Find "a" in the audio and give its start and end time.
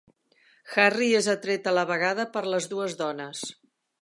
1.73-1.75